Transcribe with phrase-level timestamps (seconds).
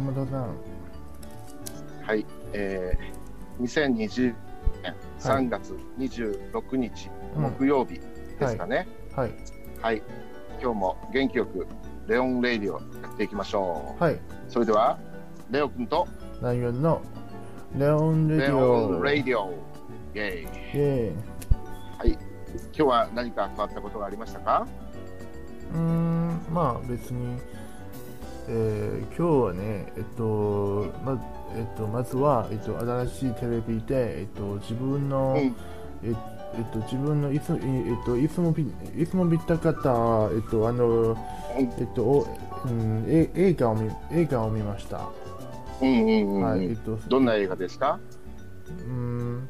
[0.00, 0.56] こんばんは、楠本さん。
[2.06, 2.26] はい。
[2.52, 4.34] えー、2020
[4.82, 8.00] 年3月26日、木曜日
[8.38, 8.86] ですかね。
[9.14, 9.34] はい。
[9.80, 10.02] はい。
[10.60, 11.66] 今日も元気よく
[12.06, 14.02] レオンレイディオやっていきましょう。
[14.02, 14.20] はい。
[14.48, 14.98] それでは、
[15.50, 16.06] レオ君と
[16.40, 17.02] ライオンの
[17.76, 18.86] レオンレイディオ。
[18.86, 19.52] オンレイディオ。
[20.14, 20.42] イェイ。
[20.42, 21.16] イェーイ。
[21.98, 22.12] はい。
[22.12, 22.18] 今
[22.72, 24.66] 日は何か変わったことがありましたか？
[25.72, 27.38] うーん、まあ別に、
[28.48, 31.20] えー、今日はね、えっと、ま
[31.54, 35.54] えっと、まずは、えっと、新しいテレビで、えっと、自分の、うん。
[36.04, 36.14] え
[36.54, 37.58] えっと、自分のいつ,、えっ
[38.04, 38.70] と、いつも見
[39.00, 41.16] いつも見たかった、えっと、あの、
[41.56, 42.26] えっと、お
[42.66, 45.08] うん、え映画を見映画を見ました。
[45.80, 46.42] うんうんうんうん。
[46.42, 47.98] はい、えっと、どんな映画ですか？
[48.68, 49.48] うーん、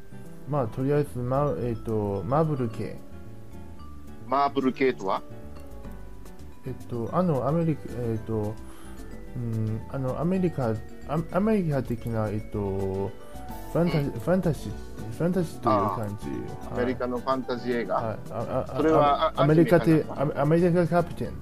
[0.48, 2.98] まあ、とりあえず、まえっと、マーブル系。
[4.28, 5.22] マーブル系とは？
[6.66, 8.54] えっと、あの、アメリカ、えっと、
[9.34, 10.74] うん、あの、アメリカ、
[11.08, 13.10] アアメリカ的な、えっと、
[13.72, 14.72] ファンタジー、ファンタジー、
[15.16, 16.26] ファンタジーという感じ。
[16.70, 21.32] アメリカのファンタジー映画、はい、ああそれはアメリカでアニメリカキャプテン。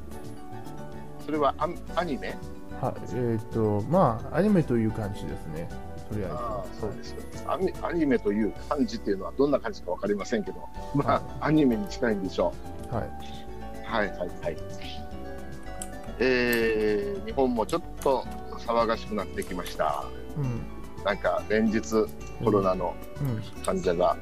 [1.25, 2.37] それはアアニメ？
[2.81, 5.69] はえっと、まあ、アニメという感じですね。
[6.09, 6.81] とりあえず。
[6.81, 7.15] そうです
[7.47, 12.53] アニアニメという感じっていうのはどんな感じか分かりませんけど、まあ、アニメに近いんでしょ
[12.91, 13.03] はい。
[13.03, 13.85] う。
[13.85, 14.57] はいはいはい。
[16.23, 18.25] えー、日本もちょっと
[18.59, 20.05] 騒がしくなってきました。
[20.37, 20.61] うん。
[21.05, 21.81] なんか連日
[22.45, 23.65] コロナのうん。
[23.65, 24.17] 患者が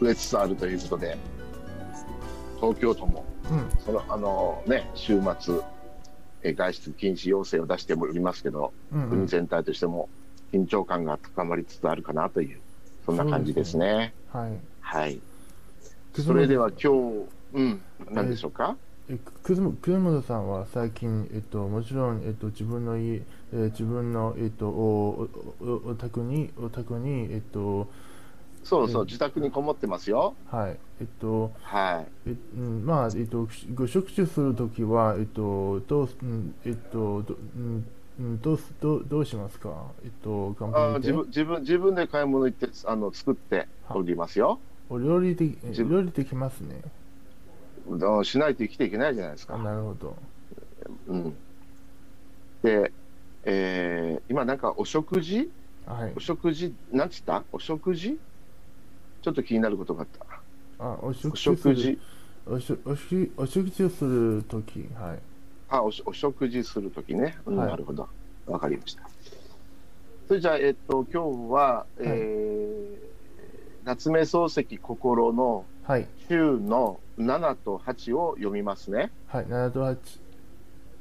[0.00, 1.18] 増えつつあるということで、
[2.60, 3.70] 東京都もうん。
[3.84, 5.60] そのあのね週末
[6.42, 9.08] えー外出禁止要請を出しておりますけど、うん。
[9.10, 10.08] 国全体としても
[10.52, 12.60] 緊張感が高まりつつあるかなという
[13.04, 14.14] そんな感じですね。
[14.32, 14.58] はい。
[14.80, 15.20] はい。
[16.24, 17.80] それでは今日、うん、
[18.12, 18.76] 何でしょうか？
[18.76, 18.78] えく
[19.54, 23.16] ずもくずもとさんは最近、えっと、もちろん、えっと、自分の家、
[23.52, 25.28] えー自分の、えっと、お
[25.62, 27.86] おおお宅に、お宅に、えっと、
[28.62, 30.34] そうそう、うん自宅にこもってますよ。
[30.46, 32.30] はい、えっと、はい。
[32.30, 37.36] えうん、まあ、えっと、ご食事するときは、えっと、どうす、うんえっと、ど、
[38.40, 39.68] どうす、どう、どうしますか？
[40.02, 44.60] えっと、頑張ってあ自分、自分、自分で買い物行って、あの、作っておりますよ。
[44.88, 45.50] お料理で、
[45.84, 46.80] 料理できますね。
[47.86, 49.58] うんしないと生きていけないじゃないですあか。
[49.62, 50.16] なるほど。
[51.08, 51.36] うん。
[52.62, 52.92] で、
[53.44, 55.50] えー、今なんかお食事？
[55.86, 56.20] はいお。
[56.20, 57.44] 食事、なんつった？
[57.52, 58.18] お食事？
[59.22, 60.08] ちょっと気になることがあっ
[60.78, 60.84] た。
[60.84, 61.98] あ、お食お事する食事、
[62.46, 65.18] おしおしお食事をするとき、はい。
[65.68, 68.08] あおしお食事するときね、うんはいなるほど、
[68.46, 69.02] わかりました。
[70.28, 73.03] それじゃあ、えっと、今日は、えー
[73.84, 76.06] 夏目漱石心のはい。
[76.30, 79.10] 週の7と8を読みますね。
[79.26, 79.44] はい。
[79.44, 79.98] 7と8。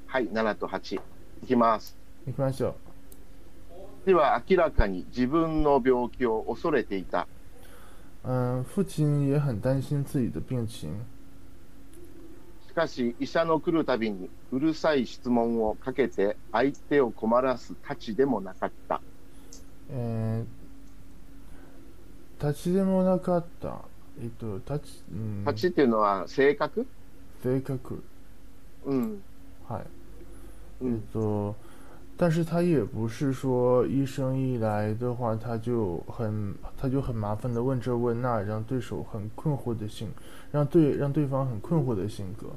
[0.07, 0.99] はい、7と8。
[1.43, 1.95] いきます。
[2.27, 2.75] 行きましょ
[4.05, 7.27] では、明らかに自分の病気を恐れていた。
[8.23, 10.89] 父親也很担心自己的病情。
[12.67, 18.99] しかし、医者の来るたびにうるさい質問をかけて相手を困らすたちでもなかった。
[19.91, 20.62] えー、
[22.43, 23.79] 立ちでもなかった。
[24.21, 26.85] えっと、立ち、うん、たちっていうのは性格？
[27.41, 28.03] 性格。
[28.85, 29.21] うん。
[29.67, 29.83] はい。
[30.81, 31.01] えっうん。
[31.13, 31.55] と，
[32.17, 40.09] 但是他也不是说医生一来的话，他就很他就很麻烦的问这问那，让对手很困惑的性，
[40.51, 42.47] 让对让对方很困惑的性格。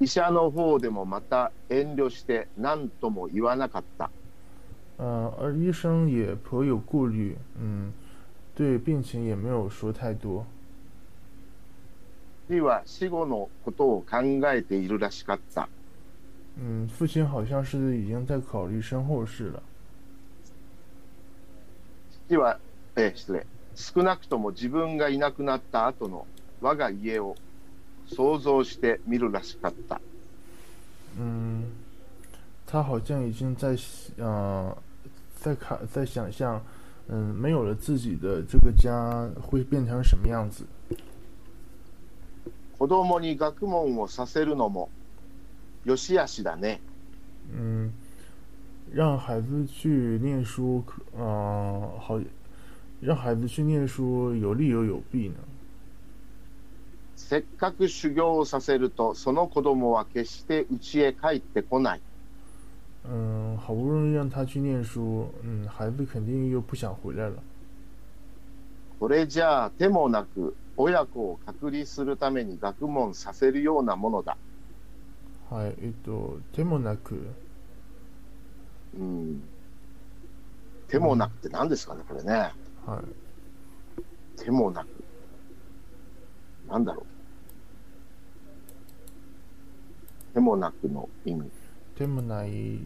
[0.00, 4.10] 医者の方でもまた遠慮して何とも言わなかった。
[4.97, 7.91] 呃，而医生也颇有顾虑，嗯，
[8.55, 10.45] 对病情也没有说太多。
[12.47, 14.17] 父は死後のことを考
[14.51, 15.67] えているらしかった。
[16.57, 19.63] 嗯，父亲好像是已经在考虑身后事了。
[22.27, 22.59] 父は、
[22.95, 23.45] えー失礼。
[23.75, 26.27] 少なくとも自分がいなくなった後の
[26.61, 27.35] 我が家を
[28.05, 29.99] 想像してみるらしかった。
[31.17, 31.63] 嗯，
[32.67, 33.75] 他好像已经在
[34.17, 34.77] 呃，
[35.47, 36.61] 在看在想象，
[37.07, 40.65] 嗯，没有了自己的这个家会变成什么样子。
[42.77, 44.89] 子供に学問をさせるのも
[45.85, 46.81] よしあしだね。
[47.51, 47.91] 嗯，
[48.93, 50.83] 让孩子去念书，
[51.17, 52.21] 呃，好，
[53.01, 55.35] 让孩子去念书有利又有弊呢。
[57.15, 62.01] せっかく修行をさせると、その子供は決して家へ帰ってこない。
[63.10, 67.42] 嗯，好不容易让他去念书，嗯，孩子肯定又不想回来了。
[68.98, 74.36] これじゃあ手もなく親子を隔離するために学問させるようなものだ。
[75.48, 77.16] はい、えっと、手もなく、
[78.98, 79.42] うん。
[80.88, 82.52] 手もなくって何ですかね、これね。
[82.84, 84.42] はい。
[84.42, 84.88] 手もなく。
[86.68, 87.06] なんだろう。
[90.34, 91.50] 手もなくの意味。
[91.97, 92.79] 手もない、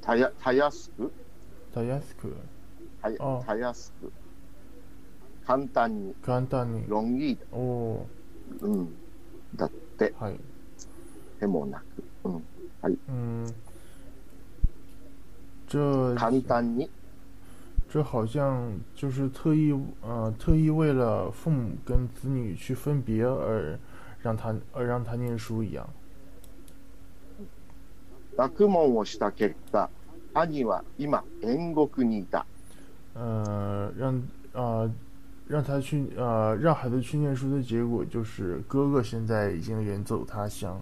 [0.00, 1.12] たやたやすく
[1.74, 2.34] たやすく、
[3.02, 4.10] たやあたやすく。
[5.46, 6.14] 簡単に。
[6.22, 6.84] 簡単に。
[6.88, 8.06] ロンギーおお
[8.60, 8.94] うん。
[9.56, 10.38] だって、ー、はい。
[11.40, 12.04] 手もなく。
[12.24, 12.42] うん。
[13.08, 13.46] 嗯，
[15.66, 16.88] 这簡単に。
[17.90, 23.78] 这好像就是特意呃特意为了父母跟子女去分别而
[24.22, 25.88] 让他而让他念书一样。
[28.37, 29.89] 学問をした結果、
[30.33, 32.45] 兄は今、煉獄にいた。
[33.15, 34.21] 呃，让
[34.53, 34.89] 呃
[35.47, 40.81] 让他去呃让孩子去念书的结果就是哥哥现在已经远走他乡。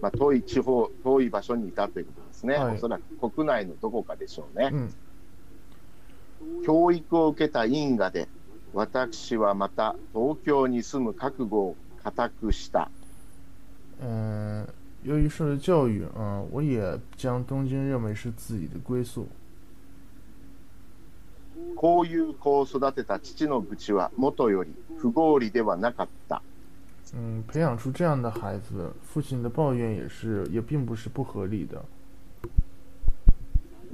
[0.00, 2.54] まあ、遠い地方、遠い場所にいたということですね。
[2.54, 4.70] はいおそらく国内のどこかでしょうね。
[4.72, 4.88] 嗯
[6.64, 8.28] 教育を受けた因果で、
[8.72, 12.90] 私はまた東京に住む覚悟を固くした。
[14.01, 14.67] 嗯、
[15.03, 19.27] 由于受了教育，嗯、我也将东京认为是自己的归宿。
[21.75, 26.41] こういう子を育てた父の愚痴は元より不合理ではなかった。
[27.13, 31.81] 嗯，培养出这样的孩子，父亲的抱怨也是也并不是不合理的。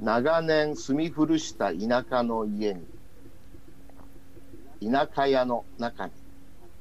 [0.00, 2.82] 長年住み古した田舎の家に、
[4.90, 6.12] 田舎屋の中に、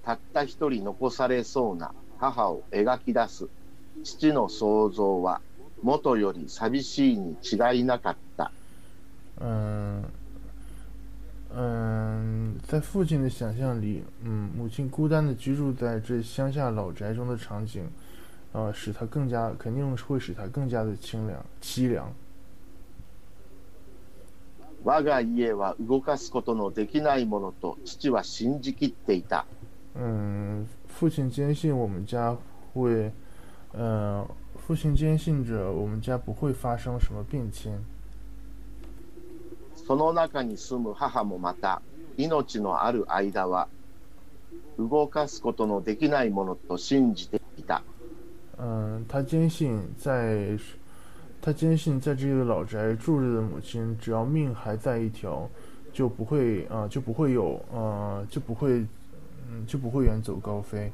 [0.04, 3.49] たった一人残されそうな 母を描き出す
[4.05, 5.41] 父の想像は、
[5.83, 8.51] 元より寂しいに違いなかった。
[9.41, 10.03] 嗯
[11.55, 17.85] 嗯，在父亲的想象里，嗯，母亲孤单的居住在这乡下老宅中的场景，
[18.53, 22.12] 呃，使他更加肯定会使他更加的清凉凄凉。
[24.85, 29.47] 我が家は動かすことのできないものと父は信じきっていた。
[29.95, 32.38] 嗯，父亲坚信我们家
[32.74, 33.12] 会，
[33.74, 34.25] 呃，
[34.56, 37.80] 父亲坚信着我们家不会发生什么变迁。
[39.75, 41.81] その中に住む母もまた、
[42.18, 43.68] 命のある間は、
[44.78, 47.81] 動かすことのできないものと信じていた。
[48.58, 50.58] 嗯，他坚信在，
[51.42, 55.50] 他坚信在这个老宅住着的母亲，只要命还在一条，
[55.92, 58.86] 就不会啊、呃就不会有呃，就不会，
[59.49, 60.91] 嗯，就不会远走高飞。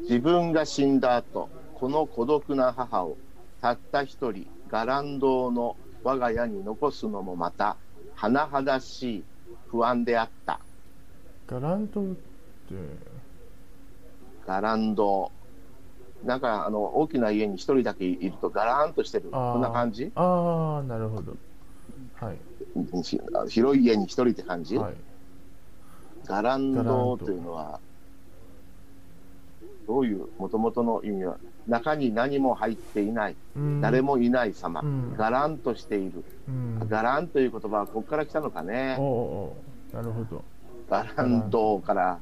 [0.00, 3.16] 自分が死んだ後、この孤独な母を
[3.60, 7.76] たった一人、ガランドの我が家に残すのもまた、
[8.16, 9.24] 甚だしい
[9.68, 10.60] 不安であった。
[11.46, 12.18] ガランドって、
[14.46, 15.32] ガランド。
[16.24, 19.30] なんか、あの、大きな家に一人だけいるとガラーンとしてる。
[19.30, 20.10] こんな感じ？
[20.14, 21.36] ああ、なるほど。
[22.14, 22.38] はい
[23.48, 24.94] 広い家に一人って感じ、はい。
[26.28, 27.80] ガランドドというのは、
[29.86, 36.24] どういう元々の意味は、中に何も入っていない、うん誰もいない様、うんガランとしている。
[36.46, 36.88] うん。
[36.88, 39.02] ガランという言葉はここから来たのかねお。
[39.02, 39.56] おお
[39.92, 40.44] なるほど。
[40.90, 42.18] ガランドから、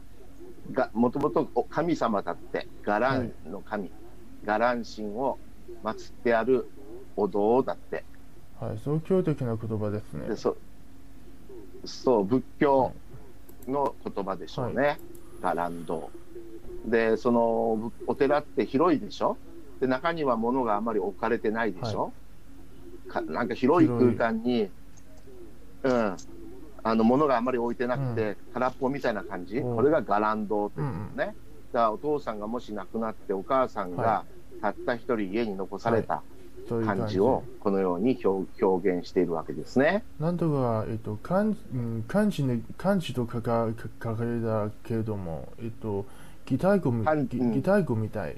[0.73, 3.91] がもともと神様だって、ガランの神、
[4.45, 5.39] ガラン神を
[5.83, 6.71] 祀ってある
[7.17, 8.05] お堂だって。
[8.61, 10.37] はい、宗教的な言葉ですねで。
[10.37, 10.57] そ
[11.85, 12.93] そう、仏教
[13.69, 14.99] の言葉でしょうね。
[15.43, 16.11] ガランド。
[16.85, 19.37] で、そのぶお寺って広いでしょ？
[19.81, 22.13] で、中には物があまり置かれてないでしょ、
[23.09, 24.71] かなんか広い空間に、
[25.83, 26.17] うん、
[26.83, 29.77] あの物があまり置いてなくて、空っぽみたいな感じ、うん。
[29.77, 31.17] これがガランドといううんうん。
[31.17, 31.27] ね。
[31.27, 31.37] だか
[31.73, 34.25] らお父さんがもし亡くなって、お母さんがは
[34.63, 36.15] たった一人家に残された。
[36.17, 36.36] そうい
[36.75, 40.05] う感じをこのように表表現しているわけですね。
[40.19, 41.45] なんとか、えっと、漢う
[41.77, 43.69] ん漢字に漢字と書か
[44.03, 46.07] 書かれたけれども、えっと、
[46.47, 48.37] 擬態語み擬態語みたい。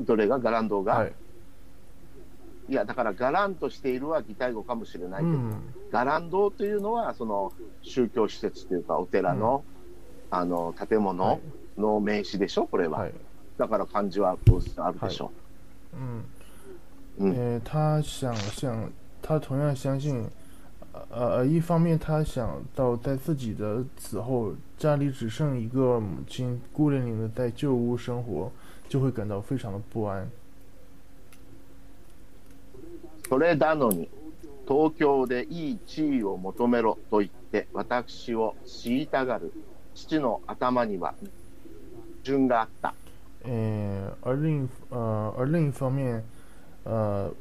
[0.00, 0.38] どれが？
[0.38, 1.12] ガランドが、はい。
[2.70, 5.74] いや、だから、ガランとしているは擬態語かもしれないけど、うん。
[5.90, 9.64] ガランドというのは、その宗教施設というか、お寺の、
[10.30, 11.40] あの建は物
[11.76, 13.00] いの名詞でしょ、これは。
[13.00, 13.12] はい。
[13.60, 14.30] だから漢字は
[14.78, 15.30] あるでしょ
[15.92, 16.22] 嗯，
[17.18, 18.90] 嗯呃，他想象，
[19.20, 20.24] 他同样相信，
[21.10, 28.50] 呃呃，一方面他想到在自己的死后，家里只剩一个母亲，孤零零的在旧屋生活，
[28.88, 30.26] 就会感到非常的不安。
[33.28, 34.08] それなのに、
[34.66, 39.52] 東京でいい地位を求めろと言って私を虐がる
[39.94, 41.14] 父の頭には
[42.22, 42.94] 順があった。
[43.44, 46.22] 呃，而另一呃，而另一方面，
[46.84, 47.32] 呃，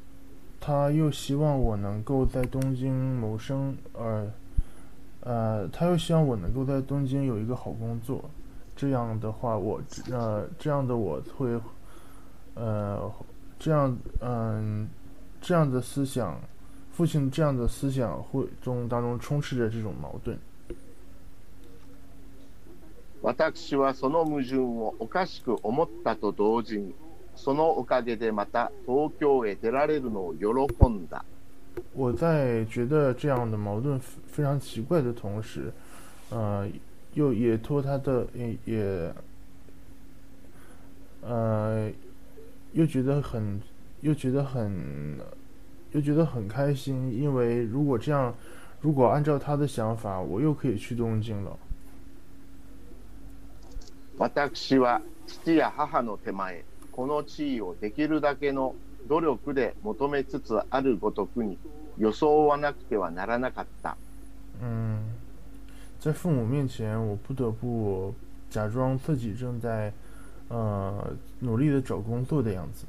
[0.60, 4.32] 他又希望我能够在东京谋生，呃，
[5.22, 8.30] 呃，他又希望我能够在东京有一个好工作，
[8.76, 11.60] 这样的话，我呃，这样的我会，
[12.56, 13.12] 呃，
[13.60, 14.88] 这样嗯、
[15.42, 16.40] 这样的思想，
[16.92, 20.38] 父亲这样的思想会中当中充斥着这种矛盾。
[23.23, 26.95] 私はその矛盾をおかしく思ったと同時に、
[27.35, 30.47] そのおかげでまた東京へ出られるのを喜
[30.89, 31.25] んだ。
[31.95, 35.73] 我在觉得这样的矛盾非常奇怪的同时，
[36.31, 36.69] 呃，
[37.15, 39.13] 又也托他的也也，
[41.23, 41.91] 呃，
[42.75, 43.61] 又觉得很，
[44.03, 45.19] 又觉得很，
[45.93, 48.33] 又觉得很开心，因为如果这样，
[48.81, 51.59] 如果按照他的想法，我又可以去东京了。
[54.20, 58.76] 私は父や母の手前、この地位をできるだけの
[59.08, 61.58] 努力で求めつつあるごとくに
[61.98, 63.96] 装わなくてはならなかった。
[64.62, 65.00] 嗯，
[66.02, 68.14] 在父母面前，我不得不
[68.50, 69.94] 假装自己正在，
[70.50, 72.86] 呃，努力的找工作的样子。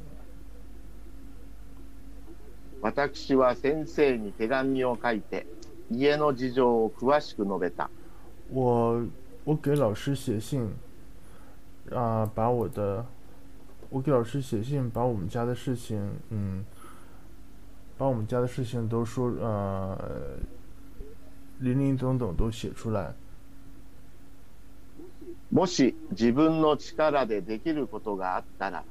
[2.81, 5.47] 私は先生に手紙を書いて、
[5.93, 7.89] 家の事情を詳しく述べた。
[8.53, 9.07] 我
[9.45, 10.73] 我给老师写信，
[11.92, 13.06] 啊、把我的，
[13.90, 16.00] 我给老师写信，把我们家的事情，
[16.30, 16.66] 嗯，
[17.98, 19.98] 把我们家的事情都说，呃，
[21.60, 23.14] 林林总总都写出来。
[25.52, 28.84] もし自分の力でできることがあったら、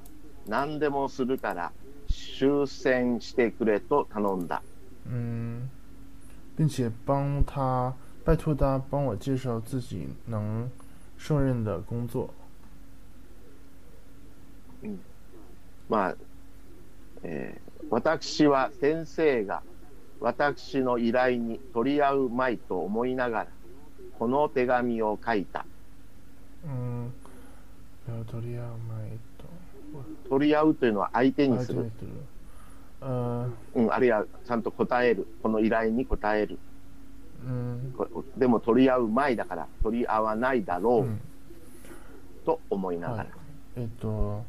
[0.47, 1.73] 何でもするから
[2.09, 4.63] 終戦してくれと頼んだ。
[5.07, 5.69] 嗯，
[6.57, 7.93] 并且帮他，
[8.25, 10.71] 拜托他帮我介绍自己能
[11.19, 12.31] 胜任的工作。
[15.90, 16.16] まあ、
[17.24, 19.64] えー私は先生が
[20.20, 23.48] 私の依頼に取り合うまいと思いながら、
[24.20, 25.66] この手紙を書いた。
[26.68, 27.10] 嗯，
[28.06, 31.90] 不要多利亚麦的，取り合うというのは相手に啊，する。
[32.00, 32.06] 对
[33.02, 35.26] 对，呃，うん、あるいはちゃんと答える。
[35.42, 36.60] この依頼に答える。
[37.44, 41.20] 嗯こでも取り合う前だから取り合わないだろ嗯，う
[42.46, 43.28] と思いながらはい。。
[43.78, 44.44] えっと。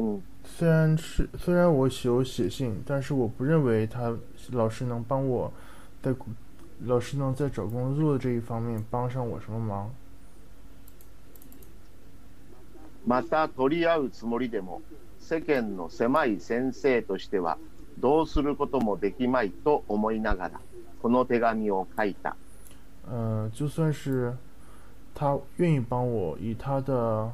[0.00, 4.16] うん、虽然是虽然我有写信，但是我不认为他
[4.52, 5.52] 老师能帮我
[6.02, 6.14] 在
[6.84, 9.88] 老师能在找工作这一方面帮上我什么忙。
[13.06, 14.82] また取り合うつもりでも
[15.18, 17.56] 世間の狭い先生としては
[17.98, 20.60] どうすることもできまいと思いながら
[21.00, 22.36] この手紙を書いた。
[23.08, 24.36] 呃，就算是
[25.14, 27.30] 他愿意帮我，以他的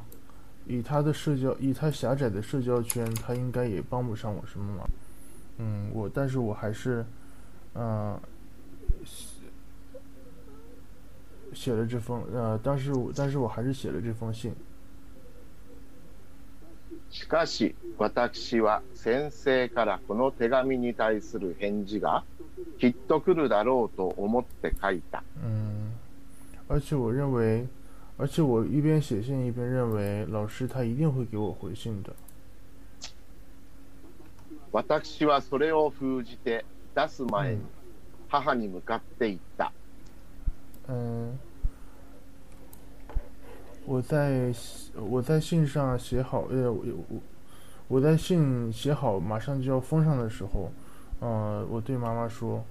[0.66, 4.88] 以他的社交以他狭窄的社交圈，他应该也帮不上我什么忙。
[5.58, 7.04] 嗯，我但是我还是
[7.74, 8.20] 嗯、呃
[9.04, 9.42] 写
[11.54, 14.54] 写了这封呃，当时我但是我还是写了这封信。
[17.10, 22.24] しかし私は先生からこの手紙に対する返事が
[22.78, 25.22] きっと来るだろうと思って書いた。
[25.44, 25.92] 嗯，
[26.68, 27.66] 而且我认为，
[28.16, 32.14] 而且我一边写信一边认为老师他一定会给我回信的。
[34.70, 37.60] 私はそれを封じて出す前に
[38.28, 39.70] 母に向かって言った。
[40.88, 41.38] 嗯，
[43.86, 44.52] 我在
[44.94, 47.20] 我在信上写好，呃，我我
[47.88, 50.72] 我在信写好马上就要封上的时候，
[51.20, 52.64] 呃，我对妈妈说，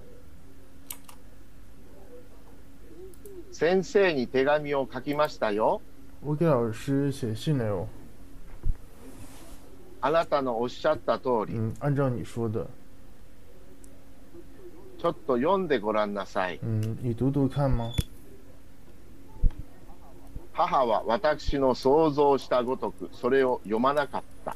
[3.57, 5.81] 先生に手紙を書きましたよ。
[6.23, 7.87] 我给老师写信了哟。
[9.99, 12.67] あなたのおっしゃった通り、嗯，按照你说的，
[14.99, 16.59] ちょっと読んでごらんなさい。
[16.61, 17.91] 嗯，你读读看吗？
[20.53, 24.55] 母は私の想像したごとくそれを読まなかった。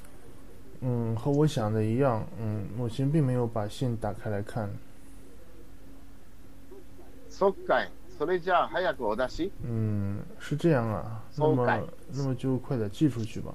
[0.83, 4.69] 嗯，和我想的一样，嗯，母亲并没有把信打开来看。
[7.31, 7.89] そっかい。
[8.21, 9.51] それじゃあ早くお出し？
[9.63, 11.23] 嗯，是这样啊。
[11.35, 13.51] 那么そうかい，那么就快点寄出去吧。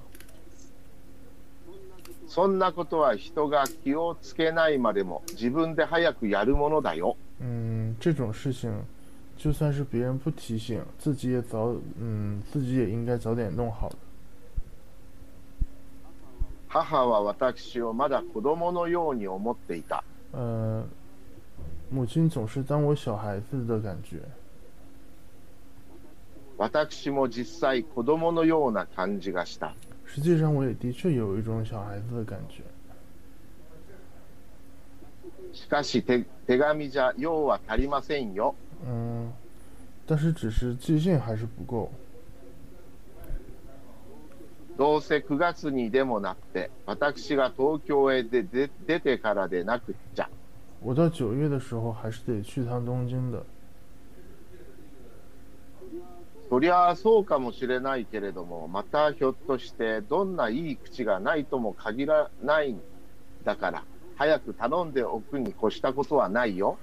[2.27, 7.17] そんなことは人が気をつけないまでも自分で早くやるものだよ。
[7.41, 8.73] 嗯，这种事情，
[9.39, 13.97] 就算是别人不提醒，自己也早，嗯，自己也应该早点弄好的。
[16.67, 20.03] 母は私をまだ子供のように思っていた。
[20.33, 20.83] 呃，
[21.89, 24.19] 母亲总是当我小孩子的感觉。
[26.59, 29.75] 私も実際子供のような感じがした。
[30.07, 32.63] 实际上，我也的确有一种小孩子的感觉。
[35.53, 38.55] しかし手手紙じゃ用は足りませんよ。
[38.87, 39.33] 嗯，
[40.07, 41.91] 但是只是寄信还是不够。
[44.77, 50.29] どうせ9月にでもなって、私が東京へでで出てからでなくっちゃ。
[50.83, 53.43] 我到九月的时候还是得去趟东京的。
[56.49, 62.81] そりゃあそうかもしれないけれども、またひょっとしてどんないい口がないとも限らないん
[63.45, 63.83] だから、
[64.17, 66.79] 早く頼んでおくに越したことはないよ。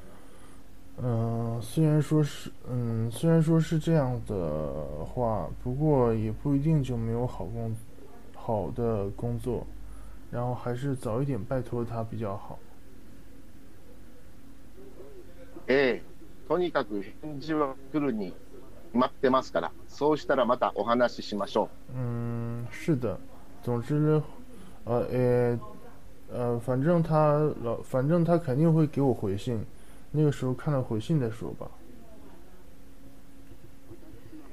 [1.02, 4.36] 嗯，虽然说是，嗯，虽然说是这样的
[5.06, 7.76] 话，不过也不一定就没有好工
[8.36, 9.66] 好的工作，
[10.30, 12.60] 然后还是早一点拜托他比较好。
[15.68, 16.02] ええ、
[16.48, 18.34] とにかく返事は来るに
[18.94, 23.18] 決まってますから、そうしたらまたお話ししましょ嗯，是的，
[23.64, 24.22] 总之，
[24.86, 25.60] 呃，呃，
[26.32, 29.66] 呃，反正他老，反正他肯定会给我回信，
[30.12, 31.66] 那个时候看到回信再说吧。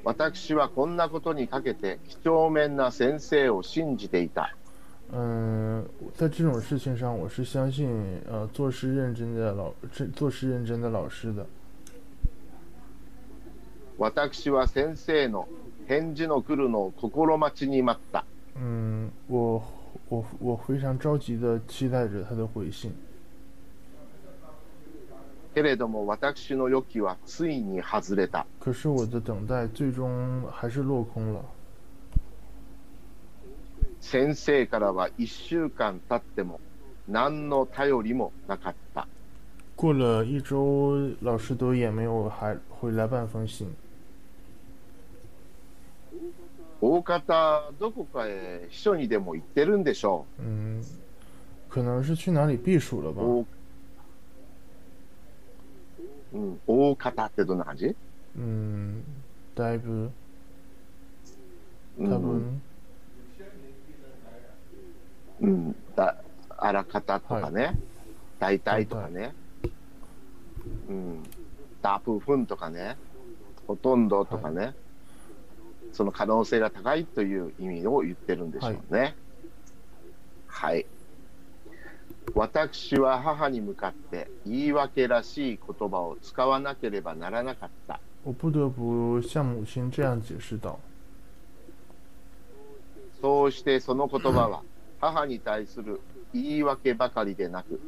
[0.02, 0.08] う。
[0.08, 4.56] 私はこんなことにかけて、几帳面な先生を信じていた。
[5.12, 7.90] 嗯，在这种事情上，我是相信，
[8.26, 11.44] 呃，做事认真的老，这做事认真的老师的。
[14.00, 15.46] 私は先生の
[15.86, 18.24] 返事の来るのを心待ちに待った。
[18.56, 19.60] 嗯，我
[20.08, 22.94] 我我非常着急的期待着他的回信。
[25.54, 28.46] けれども私の予期はついに外れた。
[28.58, 31.44] 可是我的等待最终还是落空了。
[34.00, 36.58] 先生からは1週間経っても
[37.06, 39.06] 何の頼りもなかった。
[39.76, 43.68] 过了一周，老师都也没有还回来半封信。
[46.80, 50.82] 大方どこかへ秘書にでも行ってるんでしょ嗯，
[51.68, 53.14] 可能是去哪里避暑了う。
[53.14, 53.22] 吧？
[53.22, 53.46] 大
[56.32, 57.96] うん、大方ってどんな感じ、
[58.36, 59.02] 嗯，
[59.54, 60.10] だいぶ。
[61.98, 62.62] う多ん分。
[65.40, 66.16] うん、だ
[66.56, 67.78] あらかたとかね、
[68.38, 69.34] 大体とかね、
[70.88, 71.22] うん、
[71.82, 72.96] 大部分とかね、
[73.66, 74.74] ほとんどとかね、
[75.92, 79.14] その可能性が高いという意味を言ってるんでしょうね。
[80.46, 80.86] はい。
[82.34, 88.00] 私は母に向かって言い訳らしい言葉を使わなければならなかった。
[88.24, 90.78] 我不得不向母亲这样解释道。
[93.20, 94.62] そうしてその言葉は
[95.00, 96.00] 母に対する
[96.32, 97.80] 言い訳ばかりでなく、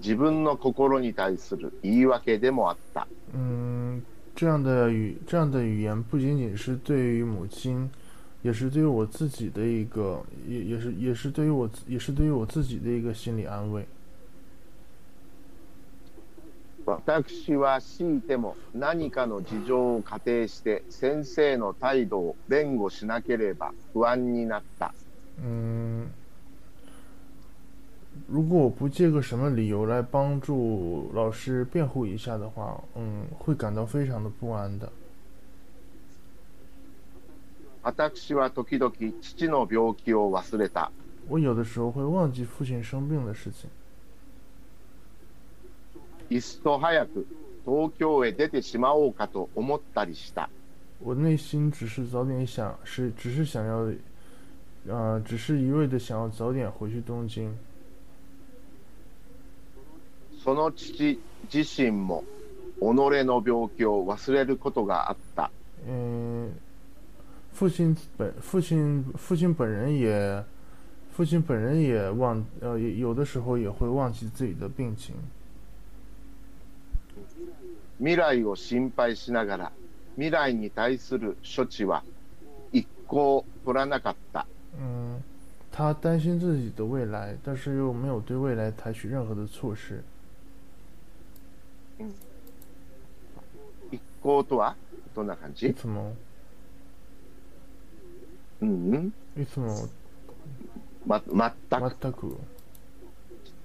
[0.00, 3.06] 自分の心に対する言い訳でもあった。
[3.34, 4.04] 嗯，
[4.35, 7.89] 这样的语这样的语言不仅仅是对于母亲，
[8.41, 13.85] 也是对于我自己的一个，也也是也是对于我自也是对于我自己的一个心理安慰。
[16.85, 24.93] 私は強いても何かの事情を仮定して先生の態度を弁護しなければ不安になった。
[25.41, 26.07] 嗯，
[28.29, 34.91] 如果我不借个什么理由来帮助老师辩护一下的话，嗯，会感到非常的不安的。
[37.83, 40.89] 私は時々父の病気を忘れた。
[41.27, 43.69] 我有的时候会忘记父亲生病的事情。
[46.29, 47.27] いっそ早く
[47.63, 50.49] 東京へ出てしまおうかと思ったりした。
[50.99, 53.93] 我内心只是早点想，是只是想要，
[54.87, 57.55] 呃，只是一味的想要早点回去东京。
[60.42, 61.20] その父
[61.52, 62.24] 自身も
[62.78, 65.50] 己の病気を忘れることがあった。
[65.86, 66.50] 嗯，
[67.54, 70.44] 父亲本父亲父亲本人也，
[71.14, 75.14] 父亲本人也忘，呃，也有的时候也会忘记自己的病情。
[77.98, 79.72] 未来を心配しながら
[80.14, 82.02] 未来に対する処置は
[82.72, 84.46] 一向取らなかった。
[84.78, 85.20] 嗯，
[85.70, 90.02] 他担心自己的未来，但是又没有对未来采取任何的措施。
[94.20, 94.76] 一向とは？
[95.14, 96.14] どんな感いじつも
[98.60, 99.42] うんうん。
[99.42, 99.88] いつも
[101.06, 102.36] ま、全く全く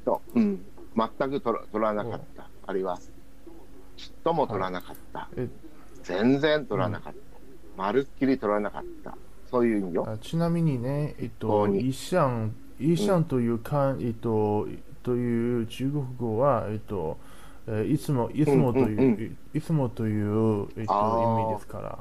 [0.06, 0.66] と、うん。
[0.96, 2.50] 全く取ら取らなかった。
[2.66, 2.98] あるいは、
[3.98, 5.28] ちっとも取らなかった。
[5.36, 5.50] え
[6.04, 7.20] 全然取らなかった。
[7.78, 9.18] まるっきり取らなかった。
[9.52, 10.08] そういう意味よ。
[10.10, 14.68] あちなみにね、えっと、ここに一项一項というか、えっと、
[15.04, 17.35] という中国語は、えっと、えー
[17.88, 19.38] いつもいつもという、うんうん。
[19.54, 22.00] いつもという、えっと、意味ですから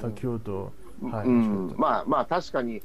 [0.00, 1.74] 先ほど、はい、うん。
[1.76, 2.82] まあまあ確かに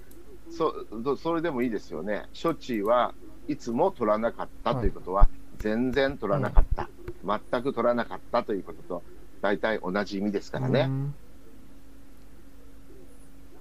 [0.50, 2.26] そどそれでもいいですよね。
[2.42, 3.14] 処置は
[3.48, 6.90] いつも取らなかったということは、全然取らなかった、
[7.26, 9.04] 全く取らなかったということと
[9.42, 10.90] 大体同じ意味ですからね、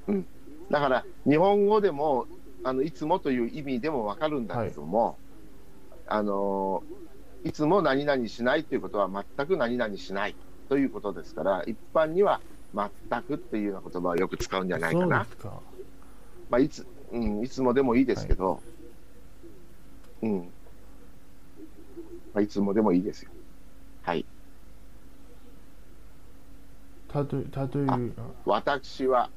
[0.07, 0.27] うん。
[0.71, 2.27] だから日本語でも
[2.63, 5.17] あのいつもという意味でもわかるんだけども、
[6.07, 6.83] あの
[7.45, 10.35] いつも何々しないということは全く何々しない
[10.69, 12.41] ということですから一般には
[12.75, 15.61] 全くっていうような言葉をよく使うんじゃないかなか
[16.53, 18.61] まあ、いつ、うん、いつもでもいいですけど、
[20.21, 20.39] うん。
[22.35, 23.31] まあ、いつもでもいいですよ。
[24.03, 24.27] はい。
[27.09, 28.13] 他对他对啊于
[28.45, 29.31] 私は、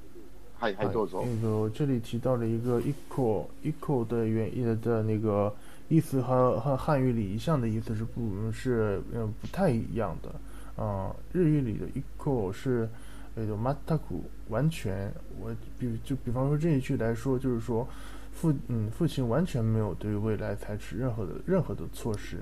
[0.60, 1.24] はいはい、どうぞ。
[1.24, 5.54] 那个这里提到了一个 equal equal 的原意的那个
[5.89, 10.35] 意思和和汉语里一向的意思是不是呃不太一样的。
[10.83, 12.89] 啊、日语里的 equal 是
[13.35, 17.87] 呃有 mataku 完全，我比就比方说这一句来说，就是说
[18.33, 22.39] 父嗯父亲完全没有对未来采取任何的任何的措施。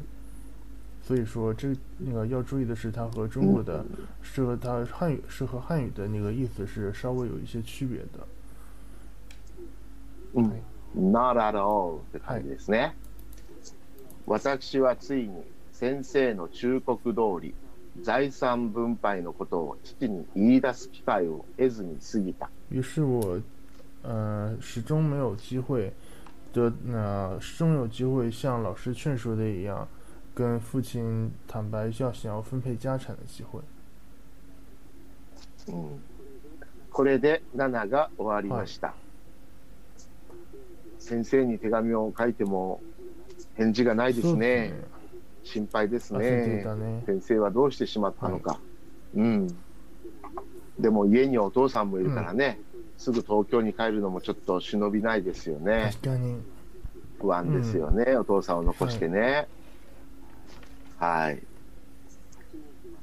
[1.02, 3.82] 所以说，这那个要注意的是，它和中国的
[4.20, 8.26] 是和它汉语是和汉语的那个意思是稍微有一些区別的。
[10.34, 10.60] うんはい
[10.94, 12.92] not at all って感じですね。
[14.26, 17.54] 私はついに先生の忠告通り、
[18.02, 22.50] 財産分配のことを父に言い出す機会を得ずに過ぎた。
[22.70, 23.42] 于是我，
[24.02, 25.92] 呃，始终没有机会
[26.52, 29.88] 得，呃，始终没有机会像老师劝说的一样，
[30.34, 33.60] 跟父亲坦白要想要分配家产的机会。
[35.68, 36.00] うん
[36.90, 38.92] これで7が終わりました、
[40.98, 42.80] 先生に手紙を書いても
[43.55, 44.39] 返事がないですね。
[44.39, 44.85] ですね。
[45.43, 46.63] 心配ですね。
[47.05, 48.59] 先生はどうしてしまったのか、
[49.15, 49.47] うん。
[50.79, 52.59] でも家にお父さんもいるからね、
[52.97, 55.91] すぐ東京に帰るのもちょっと忍びないですよね。
[56.01, 56.37] 確かに。
[57.19, 59.47] 不安ですよね、お父さんを残してね。
[60.97, 61.41] はい、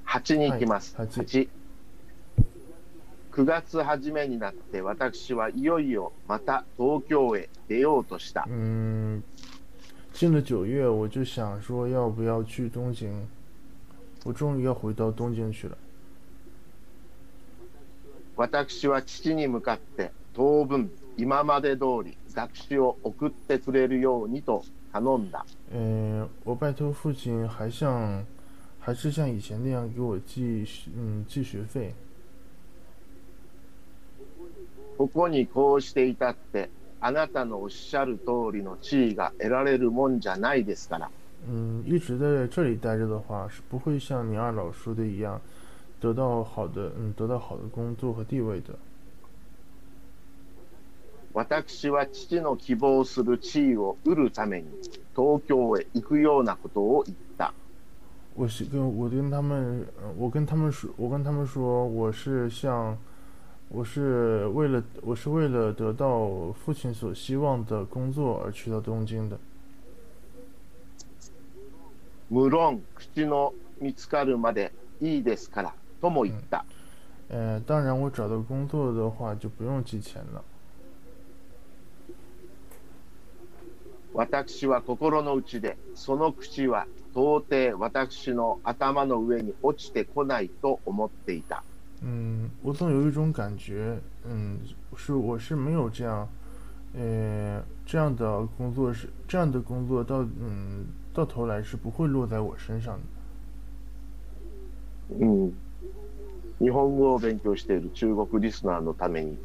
[0.07, 1.09] 8に行きます、はい。
[1.09, 1.23] 八。
[1.23, 1.49] 8
[3.33, 8.47] 9月初めになって私はいよいよまた東京へ出ようとした。
[10.10, 13.28] 嗯，进了九月，我就想说要不要去东京。
[14.24, 15.78] 我终于要回到东京去了。
[18.36, 25.46] 私は父に向かって当分今まで通り学士を送ってくれるようにと頼んだ。
[25.72, 28.26] 嗯，我拜托父亲还像，
[28.80, 30.66] 还是像以前那样给我寄
[30.98, 31.94] 嗯寄学费。
[34.98, 36.70] ここにこうしていたって
[37.01, 41.11] あなたのおっしゃる通りの地位が得られるもんじゃないですから。
[41.49, 45.41] 嗯，一直在这里待着的话，是不会像你二老说的一样，
[45.99, 48.75] 得到好的嗯得到好的工作和地位的。
[51.33, 54.67] 私は父の希望する地位を得るために
[55.15, 57.55] 東京へ行くようなことを言った。
[58.35, 62.99] 我是跟我跟他们，呃我跟他们说，我跟他们说，我是像，
[63.70, 69.38] 我是为了我是为了得到父亲所希望的工作而去到东京的。
[72.30, 74.72] 無論口の見つかるまで
[75.02, 76.66] いいですからとも言った。
[77.30, 80.44] 呃，当然，我找到工作的话就不用寄钱了。
[84.14, 91.64] 私は心の内でその口は到底私の頭の上に落ちてこないと思っていた。
[92.02, 94.60] 嗯，我总有一种感觉，嗯，
[94.96, 96.28] 是我是没有这样，
[96.94, 103.00] 呃，这样的工作是这样的工作到嗯到头来是不会落在我身上
[105.10, 105.16] 的。
[105.20, 105.54] うん、
[106.60, 109.38] 日本語を勉強している中国リスナーのために、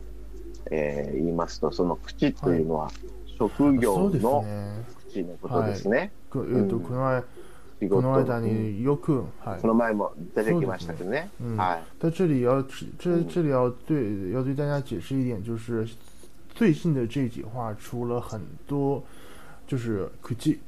[0.71, 2.91] えー言いますと、その口というのは
[3.39, 4.85] 職業そうですのね。
[5.09, 6.13] 口のことですね。
[6.31, 7.25] こえっとうんこの間
[7.81, 9.69] 仕事この間うんによくはいこ。
[9.69, 11.31] の前も出てきましたけどね。
[11.41, 11.83] 嗯はい。
[11.99, 15.89] 在这里要这嗯这里要对要对大家解释一点，就是
[16.55, 19.03] 最近的这几话出了很多，
[19.67, 20.61] 就是口技。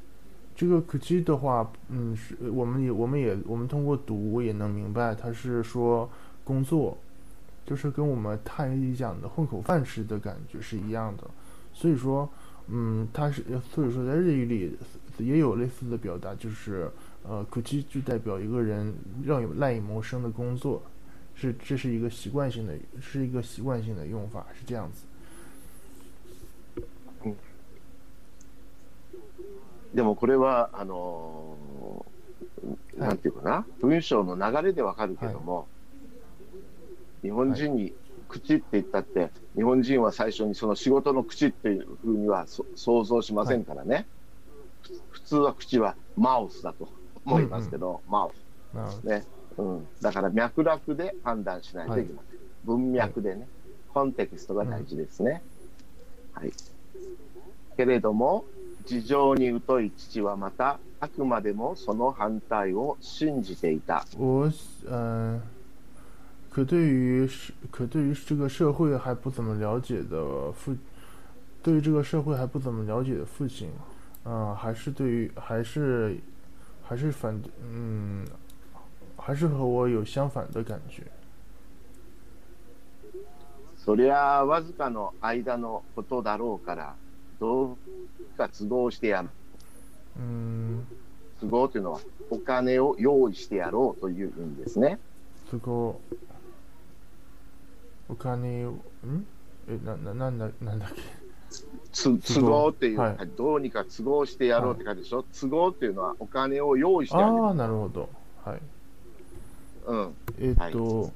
[0.55, 6.09] 这个口技的话，嗯，是我们也我们也我们通过读也能明白，他是说
[6.43, 6.97] 工作，
[7.65, 11.23] 就是跟我们泰语讲的混口饭吃的感觉是一样的。
[11.73, 12.29] 所以说，
[12.67, 14.77] 嗯，它是所以说在日语里
[15.17, 16.89] 也有类似的表达，就是
[17.27, 18.93] 呃，口技就代表一个人
[19.25, 20.81] 让有赖以谋生的工作，
[21.35, 25.05] 是这是一个习惯性的，是一个习惯性的用法，是这样子。
[29.93, 35.67] でもこれは、あのー なんていうかな、文章の流れでわかるけども、
[37.21, 37.93] 日本人に
[38.28, 44.06] 口って言ったって、日本人は最初にその仕事の口っていうふうにはそ想像しませんからね、
[44.82, 46.88] ふ普通は口はマウスだと
[47.24, 48.30] 思いますけど、マウ
[48.74, 49.04] なるほス。
[49.04, 49.24] ね、
[49.56, 53.48] うん、だから脈絡で判断しないといけません、文脈でね、
[53.92, 55.42] コンテキストが大事ですね。
[56.32, 56.52] はい、
[57.76, 58.44] けれども、
[58.84, 64.04] 事情に疎い父はまた、あくまでもその反対を信じていた。
[66.57, 70.75] 我嗯、可对于是可对于这个社会还不怎么了解的父，
[71.61, 73.69] 对于这个社会还不怎么了解的父亲，
[74.25, 76.17] 嗯、还是对于还是
[76.83, 78.25] 还是反嗯，
[79.17, 81.03] 还是和我有相反的感觉。
[83.85, 86.95] そりゃわずかの間のことだろうから、
[87.37, 87.77] どう
[88.37, 89.29] か都合してやる。
[90.17, 90.85] 嗯，
[91.41, 94.99] 都合というのは、お金を用意してやろうという意味ですね。
[95.51, 95.93] 这个
[98.08, 98.70] お金を
[99.06, 99.26] ん？
[99.68, 101.02] えなななんだなんだっけ？
[101.92, 107.42] つ都合っていう、はいどうにか都合してやろうって感じでしょ、都合っていうのはお金を用意してあげる。
[107.44, 108.08] 啊，なるほど，
[108.44, 108.60] はい。
[109.86, 110.14] うん。
[110.38, 111.10] えっと，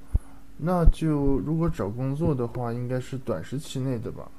[0.58, 1.08] 那就
[1.40, 4.30] 如果找工作的话，应该是短时期内的吧。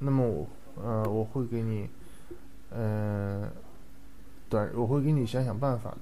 [0.00, 0.46] 那么我
[0.82, 1.88] 呃我会给你，
[2.70, 3.48] 呃，
[4.48, 5.96] 短我会给你想想办法的。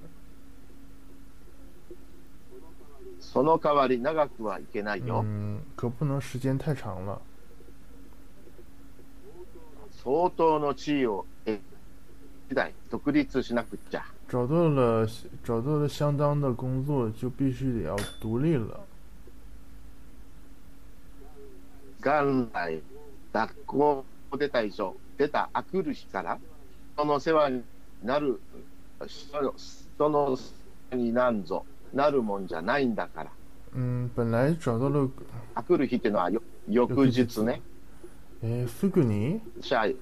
[3.32, 5.22] その代わり長くはいけないよ。
[5.24, 7.20] 嗯，可不能时间太长了。
[9.90, 11.58] 相当の地位を得
[12.48, 14.04] 次第独立しなくっちゃ。
[14.28, 15.06] 找到了
[15.44, 18.80] 找到了相当的工作，就必须得要独立了。
[22.00, 22.80] 元来、
[23.32, 26.38] 学校を出た以上、出たあくる日から、
[26.94, 27.64] 人の世話に
[28.04, 28.40] なる、
[29.06, 29.42] 人
[30.08, 30.52] の世
[30.92, 33.30] 話になんぞ、なるもんじゃないんだから。
[33.74, 35.10] 嗯，本来找到了，
[35.54, 37.60] あくる日っていうのはよ翌日ね。
[38.42, 39.96] えーすぐに、シャイ、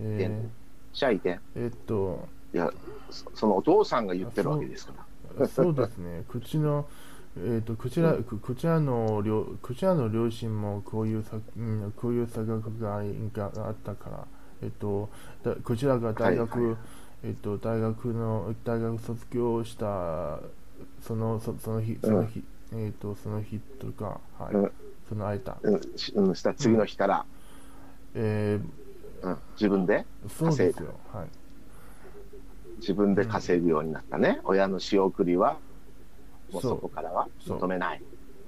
[0.00, 0.48] え
[0.92, 1.40] シャイで。
[1.56, 2.28] ーえっと。
[2.52, 2.70] いや、
[3.10, 4.92] そそのお父さんが言ってるわけですか
[5.38, 5.48] ら。
[5.48, 6.24] そうですね。
[6.28, 6.86] こっちの、
[7.38, 14.26] えっ、と、こちら、ここちらの両、こちらの両親もこういうさ、うん、こういう差額ががあったから、
[14.62, 15.08] えっ、と、
[15.42, 16.76] だこちらが大学、はいはい
[17.22, 20.40] えっ、と、大学の、大学卒業した、
[21.02, 24.72] その、そその日、その日、えっ、と、その日とか、はい、うん
[25.08, 27.24] その間、うん、しうん、した次の日から、
[28.14, 28.60] え
[29.22, 30.94] うん、自分で、ー、そうですよ。
[31.12, 31.26] はい。
[32.78, 34.40] 自分で稼ぐようになったね。
[34.44, 35.58] 親の仕送りは、
[36.52, 38.02] もうそこからは求めない。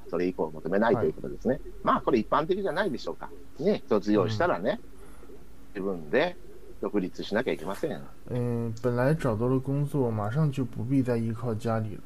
[0.08, 1.60] それ以降求めないはいということですね。
[1.82, 3.28] まあ、これ一般的じゃないでしょうか。
[3.58, 4.78] ね、卒業したらね、
[5.74, 6.36] 自分で
[6.80, 8.00] 独立しなきゃいけません。
[8.30, 12.00] 嗯，本来找到了工作，马上就不必再依靠家里了。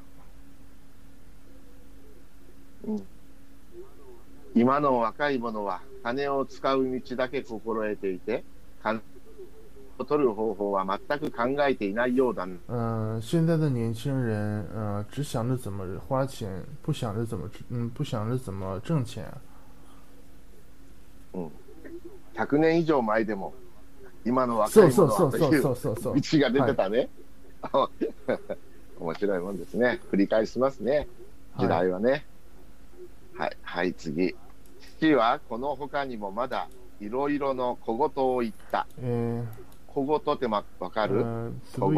[4.54, 8.44] 今の若い者は金を使う道だけ心得ていて、
[8.82, 9.02] 金
[9.98, 12.46] を取る方法は全く考えていないようだ。
[12.68, 19.26] 嗯、现在的年轻人，呃，只想着怎么花钱，不想着怎么，嗯，不想着怎么挣钱。
[22.34, 23.52] 100年以上前でも、
[24.24, 26.22] 今の若そいう者はとそうそうそういう。
[26.22, 27.08] 道が出てたね。
[28.98, 30.00] 面白いもんですね。
[30.10, 31.06] 繰り返しますね。
[31.58, 32.10] 時代はね。
[32.10, 32.24] はい、
[33.62, 34.34] はい、次。
[34.98, 36.68] 父はこの他にもまだ
[37.00, 38.86] いろいろの小言を言った。
[39.00, 39.44] え
[39.88, 41.88] 小言ってまわかー、る、小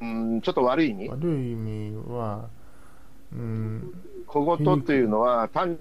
[0.00, 1.08] うん、ちょっと悪い意味？
[1.08, 2.48] 悪い意味は、
[3.32, 3.92] うん、
[4.26, 5.78] 小言というのは単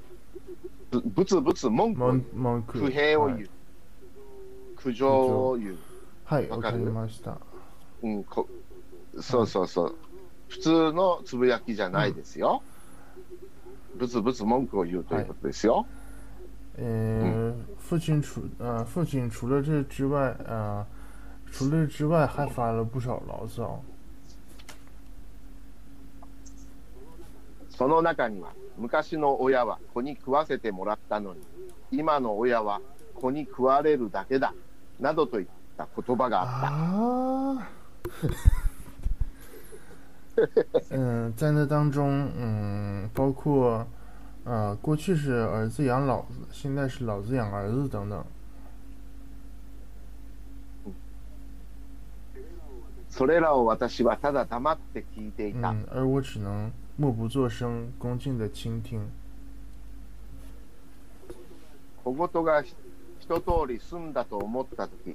[0.91, 2.79] ぶつぶつ文句を文文句。
[2.79, 3.49] 不平を言う、はい
[4.77, 5.77] 苦情を言う。
[6.25, 7.39] はい、わかりました。
[8.03, 8.47] うん、こ
[9.19, 9.95] そうそうそう。
[10.47, 12.61] 普通のつぶやきじゃないですよ。
[13.95, 15.85] ぶつぶつ文句を言うということですよ。
[16.77, 20.85] 呃，父亲除呃，父亲除了这之外，呃，
[21.49, 23.81] 除了这之外，还发了不少牢骚。
[27.69, 31.39] その中には、昔の親は子に食わせてもらったのに、
[31.91, 32.81] 今の親は
[33.13, 34.53] 子に食われるだけだ、
[34.99, 37.69] などといった言葉があっ
[38.11, 38.64] た。
[40.36, 40.48] 啊，
[40.90, 43.84] 嗯，在那当中，嗯，包括，
[44.44, 48.24] 呃，过去是儿子养老子，现在是老子养儿子等等。
[53.10, 55.72] それらを私はただ黙って聞いていた。
[55.72, 59.10] 嗯，而我只能默不作声，恭敬的倾听。
[62.02, 62.74] 小言がひ
[63.20, 65.14] 一通り済んだと思ったとき、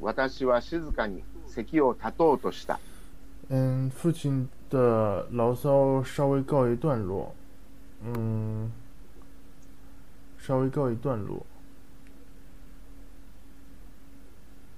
[0.00, 2.78] 私は静かに 席を立とうとした。
[3.48, 7.34] 嗯，父亲的牢骚稍微告一段落，
[8.02, 8.72] 嗯，
[10.38, 11.44] 稍微告一段落，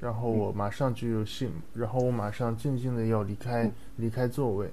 [0.01, 4.73] 然后我马上就有兴，然后我马上静静的要离开嗯离开座位。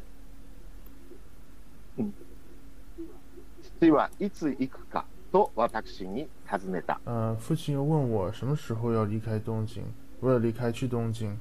[3.79, 6.97] 父はいつ行くかと私に尋ねた。
[7.05, 9.83] 呃，父亲又问我什么时候要离开东京，
[10.19, 11.37] 我要离开去东京。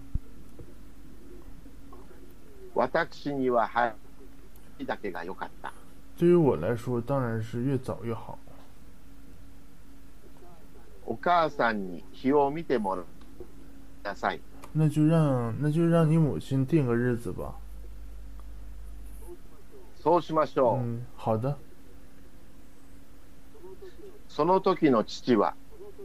[2.76, 3.96] 私には早
[4.80, 5.74] いだけが良かった。
[6.18, 8.38] 对于我来说，当然是越早越好。
[11.06, 13.06] お母さんに日を見てもらい
[14.04, 14.42] なさい。
[14.74, 17.56] 那就让那就让你母亲定个日子吧。
[20.02, 20.80] そうしましょう。
[20.80, 21.56] 嗯，好的。
[24.28, 25.56] その時の父は、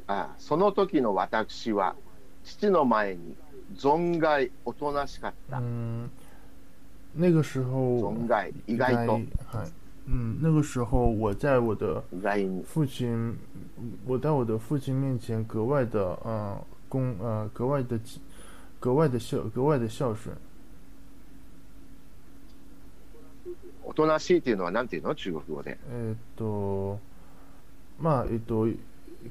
[0.06, 1.96] あその時の私は、
[2.44, 3.36] 父の前に
[3.74, 5.58] 存外おとなしかった。
[5.58, 6.10] 嗯，
[7.13, 9.65] 那个时候存外、意外と、嗨，
[10.05, 12.63] 嗯，那个时候我在我的意外に。
[12.63, 13.37] 父亲，
[14.05, 17.99] 我在我的父亲面前格外的呃恭呃格外的
[18.79, 20.35] 格外的孝格外的孝顺。
[23.83, 25.77] おとなしいっていうのは何ていうの中国語で。
[25.89, 26.99] えーっと
[28.01, 28.67] まあえっと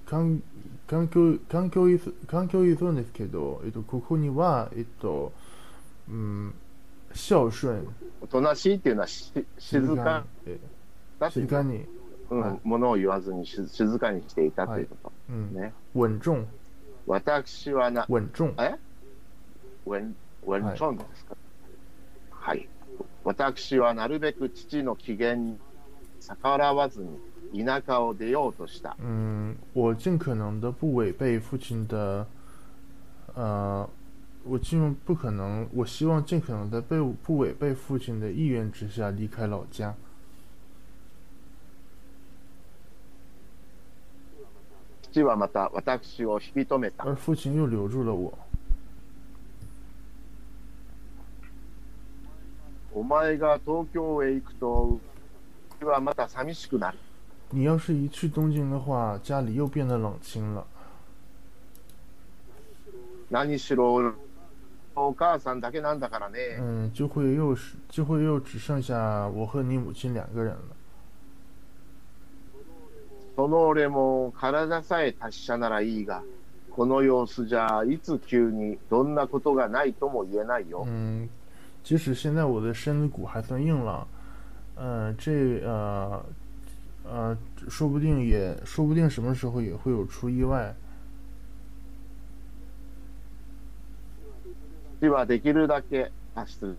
[0.06, 0.42] 環
[0.86, 5.32] 環境環境依存環境依存ですけど、えっとここにはえっと
[6.08, 6.54] うん
[7.13, 7.87] 孝順
[8.21, 10.25] おとなしいっていうのはし静か。
[11.29, 11.85] 静かに。
[12.29, 12.59] うんはい。
[12.63, 15.11] ものを言わずにし静かにしていたということ。
[15.29, 15.53] うん。
[15.53, 15.73] ね。
[15.95, 16.45] 稳重。
[17.07, 18.53] 私はな、稳重。
[18.59, 18.75] え？
[19.87, 21.35] ウェン、ウェンチョンですか？
[22.29, 22.67] はい。
[23.23, 25.57] 私はなるべく父の機嫌に
[26.19, 27.03] 逆らわず
[27.51, 28.95] に田舎を出ようとした。
[28.99, 32.27] 嗯，我尽可能的不违背父亲的，
[33.33, 33.89] 呃，
[34.48, 39.94] 我尽不可能，我希望尽可能的被不违背父亲的意愿之下离开老家。
[45.10, 47.04] 父はまた私を引き止めた。
[47.04, 48.36] 而父亲又留住了我。
[52.92, 55.00] お前が東京へ行くと、
[55.78, 56.98] うちはまた寂しくなる。
[57.50, 60.66] 你要是一去东京的话，家里又变得冷清了。
[63.30, 64.12] 何しろ、
[65.07, 66.57] お母さんだけなんだからね。
[66.59, 70.59] 嗯，就会又是就会又只剩下我和你母亲两个人了。
[73.35, 76.21] その俺も体さえ達者ならいいが、
[76.71, 80.83] この様子じゃいつ急にどんなことがないとも言えないよ。
[80.85, 81.29] 嗯，
[81.83, 84.05] 即使现在我的身骨还算硬朗，
[84.75, 86.21] 呃，这呃
[87.05, 87.37] 呃，
[87.69, 90.75] 说不定也说不定什么时候也会有出意外。
[94.99, 96.73] 父はできるだけ、あ失礼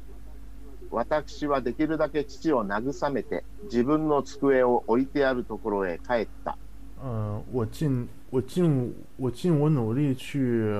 [0.91, 6.57] 私はできるだけ父を慰めて、自分の机を置いてあるところへ帰った。
[7.03, 10.71] 嗯、我尽我尽我尽我努力去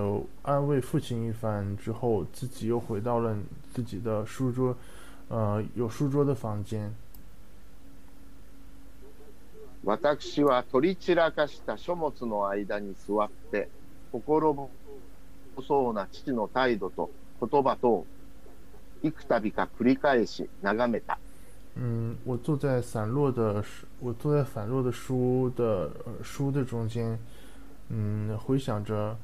[0.43, 3.35] 安慰父亲一番之后，自己又回到了
[3.73, 4.77] 自己的书桌，
[5.29, 6.93] 呃，有书桌的房间。
[9.83, 13.69] 私は取り散らかした書物の間に座って、
[14.13, 14.69] 心
[15.57, 18.06] 細な父の態度と言葉とを
[19.04, 21.18] 幾度か繰り返し眺めた。
[21.78, 27.20] 嗯，我坐在散落的书，我坐在散落的书的、呃、书的中间，
[27.90, 29.18] 嗯，回想着，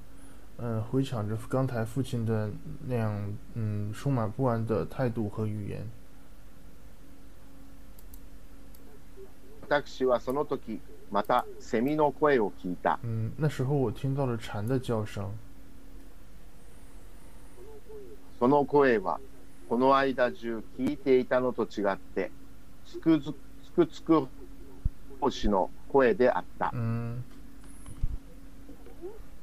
[0.58, 2.50] 嗯，回想着刚才父亲的
[2.88, 5.88] 那样，嗯，充满不安的态度和语言。
[9.70, 13.00] 私はその時、またセミの声を聞いた。
[13.04, 15.32] 嗯，那时候我听到了蝉的叫声，
[18.39, 19.21] その声は、
[19.69, 22.31] この間中聞いていたのと違って、
[22.87, 23.35] つくづ
[23.65, 24.27] つくつく
[25.21, 26.71] 星の声であった。
[26.75, 27.25] 嗯，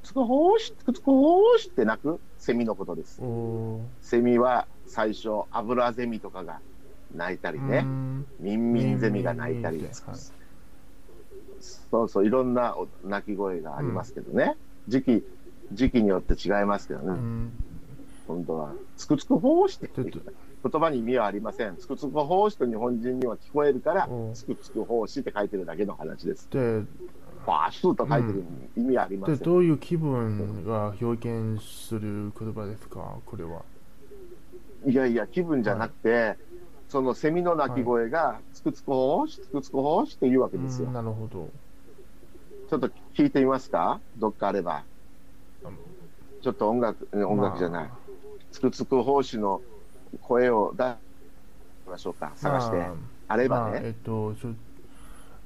[0.03, 3.21] つくほーし、つくつくほーしって鳴くセミのことです。
[3.21, 6.59] 我，セミは最初、アブラゼミとかが
[7.15, 10.19] 鳴いたりね、嗯，ミンミンゼミが鳴いたりミンミンってはい
[11.91, 15.23] そうそう、いろんなお鳴き声がありますけどね、時期、
[15.71, 17.51] 時期によって違いますけどね、嗯，
[18.27, 20.11] 本当は、つくつくほーしって言
[20.81, 21.75] 葉に意味はありません。
[21.77, 26.47] つくつくほーしと日本人には聞こえるからお、つくつくほーしって書いてるだけの話です。
[26.49, 26.85] 对
[27.45, 28.45] バーシと書いてる
[28.77, 29.43] 意味はありませ对，ん。
[29.43, 33.17] どういう気分が表現する言葉ですか？
[33.25, 33.63] これは。
[34.85, 36.37] いやいや、気分じゃなくて、
[36.87, 40.89] そのセミの鳴き声が、つくつくほーし、つくつくほーしって言うわけですよ。
[40.89, 41.49] 嗯，なるほど。
[42.69, 43.99] ちょっと聞いてみますか？
[44.17, 44.85] どっかあれば。
[46.41, 47.89] ちょっと音楽、音楽じゃない。
[48.53, 49.61] つくつく奉仕の
[50.21, 50.95] 声を出し
[51.89, 52.31] ましょうか。
[52.35, 52.77] 探して。
[52.77, 52.95] ま
[53.27, 53.89] あればまあ、えね。
[53.89, 54.35] っと、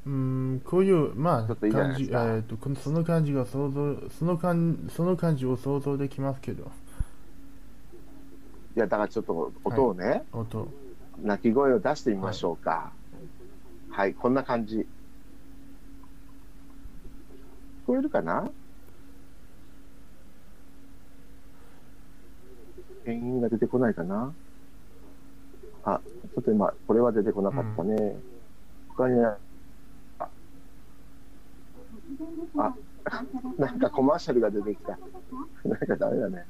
[0.06, 6.70] うん、こういう、まあ、感じ、えっと、このその感じが想像、その感その感じを想像できますけど、
[8.76, 10.68] いや、だからちょっと音をね、音。
[11.24, 12.92] 鳴き声を出してみましょうか。
[13.90, 14.80] はい、こんな感じ。
[14.80, 14.86] 聞
[17.88, 18.50] こえるかな？
[23.08, 24.34] ペンギンが出てこないかな
[25.86, 28.18] あ、ちょっと今、これは出てこなかったね。
[28.90, 29.38] 他に、あ、
[32.58, 32.74] あ
[33.58, 35.00] なんかコマーシャルが出てきた。
[35.64, 36.46] なんかダメだね。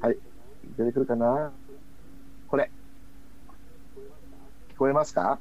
[0.00, 0.18] はい、
[0.76, 1.50] 出てくるかな
[2.48, 2.70] これ。
[4.74, 5.38] 聞こえますか？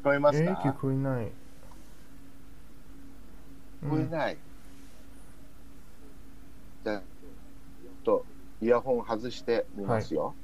[0.00, 1.30] 聞こえますえー、聞かこえない。
[3.84, 4.36] 聞こえない。
[4.36, 8.26] じゃあ、ちょっと
[8.60, 10.34] イヤホン外してみますよ。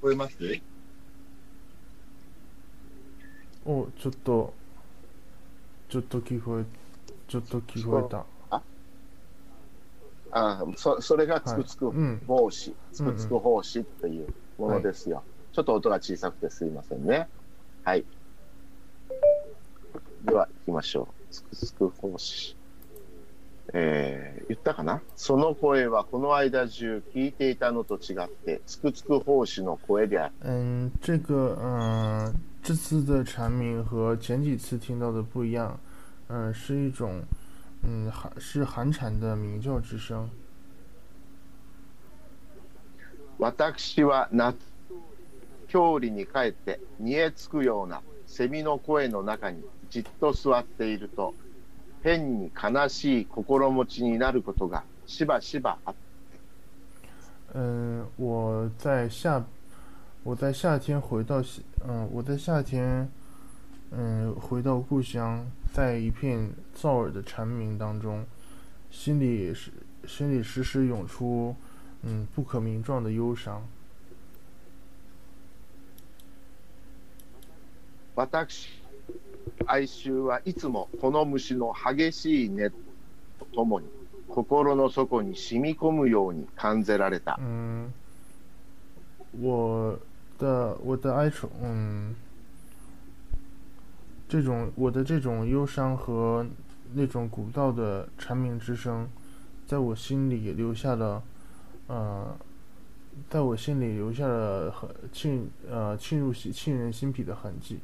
[0.00, 0.36] 聞こえます？
[0.40, 0.62] うん
[3.68, 4.54] お、ちょっと、
[5.88, 6.64] ちょっと聞こえ、
[7.26, 8.24] ちょっと聞こえた。
[10.32, 11.96] あそそれがつくつくはい。
[11.96, 12.20] うん。
[12.26, 15.24] 帽子、つくつく帽子っていうものですよ、
[15.56, 17.28] ちょっと音が小さくてすいませんね。
[17.82, 18.04] はい。
[20.26, 21.32] では行きましょう。
[21.32, 22.54] つくつく帽子
[23.72, 25.00] えー、言ったかな？
[25.16, 30.34] その声はこの間中聞いていたのと違ってつくつく奉仕の声である。
[30.42, 35.80] 嗯，这个嗯，这次的蝉鸣和前几次听到的不一样，
[36.28, 37.22] 嗯，是一种
[37.82, 40.28] 嗯寒是寒蝉的鸣叫之声。
[43.38, 44.54] 私は夏
[45.67, 51.33] 郷里に帰って煮えつくようなセミの声の中にじっと座っていると
[52.03, 55.93] 変に悲しい心持ちになることがしばしばあっ
[57.53, 59.43] た嗯，我在夏
[60.23, 63.09] 我在夏天回到西嗯我在夏天
[63.91, 68.25] 嗯回到故乡，在一片噪耳的蝉鸣当中，
[68.89, 69.69] 心里是
[70.07, 71.53] 心里时时涌出
[72.03, 73.67] 嗯不可名状的忧伤。
[78.15, 78.67] 私
[79.65, 82.71] 哀愁はいつもこの虫の激しい音
[83.39, 83.87] とともに
[84.27, 87.91] 心の底に染み込むように感じられた嗯，
[89.39, 89.99] 我
[90.37, 92.15] 的我的哀愁，嗯，
[94.29, 96.45] 这种我的这种忧伤和
[96.93, 99.09] 那种古道的蝉鸣之声，
[99.65, 101.23] 在我心里留下了，
[101.87, 102.37] 呃，
[103.29, 107.79] 在我心里留下了很沁呃沁入心沁人心脾的痕迹。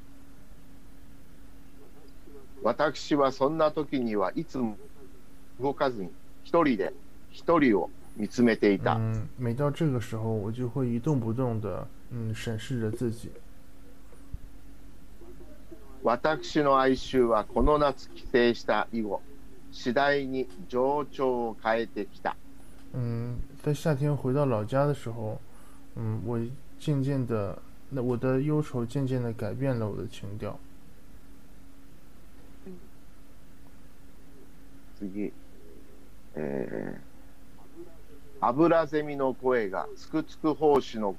[2.63, 4.77] 私はそんな時にはいつも
[5.61, 6.11] 動かずに
[6.45, 6.93] 一人で
[7.31, 13.31] 一人を見つめていた、嗯，每到这个时候，我就会一动不动的嗯审视着自己。
[16.03, 19.23] 私の哀愁はこの夏帰省した以後
[19.73, 22.37] 次第に情緒を変えてきた
[22.93, 25.39] 嗯，在夏天回到老家的时候，
[25.97, 26.39] 嗯，我
[26.79, 27.57] 渐渐的，
[27.89, 30.59] 那我的忧愁渐渐的改变了我的情调。
[35.03, 35.33] 次、
[36.37, 41.17] えー、アブラゼミの声がつくつく奉仕の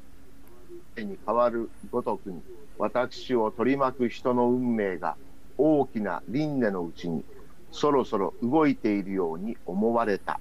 [0.95, 2.41] 声に変わるごとくに
[2.77, 5.17] 私を取り巻く人の運命が
[5.57, 7.25] 大きな輪廻のうちに
[7.71, 10.39] そろそろ動いているように思われた。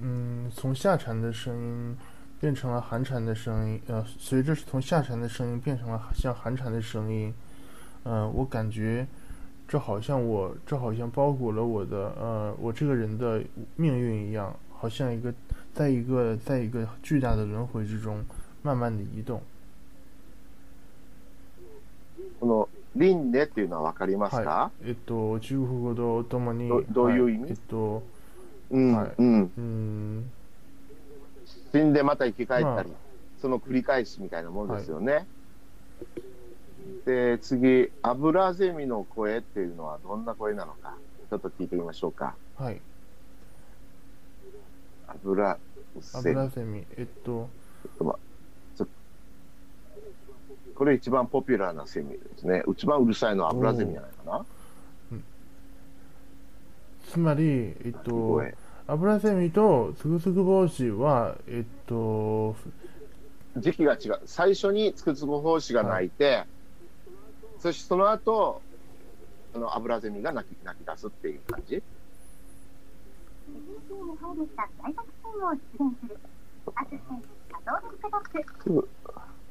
[0.00, 1.96] 嗯，从夏蝉的声音
[2.40, 7.34] 变成了寒蝉的声音，呃，随着从夏蝉的声音变成了像寒蝉的声音，
[8.04, 9.06] 嗯、呃我感觉
[9.70, 13.40] 这好像我这好像包裹了我的呃我这个人的
[13.76, 15.32] 命运一样，好像一个
[15.72, 18.24] 在一个在一个巨大的轮回之中
[18.64, 19.40] 慢慢的移动。
[22.40, 27.42] この輪廻っていうのは分かりますか、はえっと中国語とともにどどういう意味？
[27.42, 28.02] はいえっと
[28.72, 29.12] うん、はい。
[29.18, 30.30] うん、うん。
[31.72, 32.96] 死んでまた生き返ったり、ま
[33.40, 35.26] その繰り返しみたいなものですよね。
[37.04, 40.94] で次アブラゼミの声っていうのはどんな声なのか
[41.30, 42.34] ちょっと聞いてみましょうか。
[42.56, 42.80] はい
[45.08, 45.58] アブラ
[46.14, 47.48] アゼミえっと
[50.74, 52.62] これ一番ポピュラーなセミですね。
[52.70, 54.46] 一番うるさいのはアブラゼミじゃないかな。
[57.10, 58.54] つまりえっと声
[58.86, 62.56] アブラゼミとつぐつぐ帽子はえっと
[63.56, 64.20] 時期が違う。
[64.26, 66.44] 最初につくつく胞子が鳴いて、
[67.60, 68.62] そしてその後、
[69.54, 71.82] あのアブラゼミが鳴き鳴き出すっていう感じ。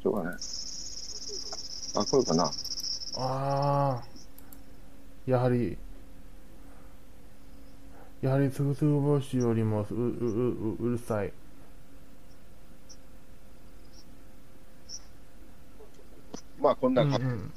[0.01, 0.33] しょうがない。
[1.95, 2.43] あ、来るかな。
[3.17, 4.03] ああ、
[5.25, 5.77] やはり、
[8.21, 11.31] やはりつぐつぐ帽子よりもうううううるさい。
[16.59, 17.25] まあ、こんなうんう感じ。
[17.25, 17.53] ん、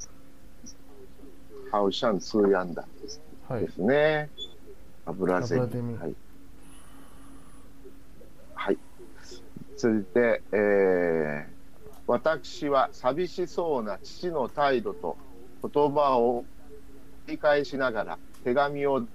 [1.73, 2.85] ハウシャンツーヤンダ
[3.49, 3.71] はいで。
[3.71, 4.29] すね。
[5.07, 5.81] アブラゼミ。
[5.81, 6.15] ミはい。
[8.53, 8.77] はい。
[9.75, 11.53] 続いて、えー
[12.05, 15.17] 私は寂しそうな父の態度と
[15.63, 16.43] 言葉を
[17.25, 19.07] 繰り返しながら手紙を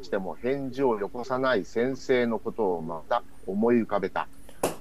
[0.00, 4.26] しても返事をよこさない先生のことをまた思い浮かべた。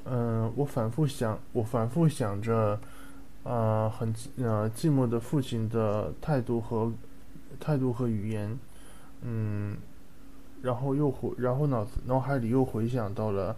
[0.05, 2.80] 嗯，我反复想，我反复想着，
[3.43, 6.89] 呃，很呃寂寞的父亲的态度和
[7.61, 8.59] 态度和语言，
[9.22, 9.76] 嗯，
[10.62, 13.57] 然后又回，然后脑子脑海里又回想到了，